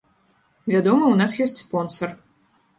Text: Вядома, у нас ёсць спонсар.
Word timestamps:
Вядома, 0.73 1.11
у 1.17 1.19
нас 1.21 1.37
ёсць 1.47 1.55
спонсар. 1.65 2.19